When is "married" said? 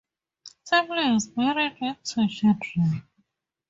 1.37-1.77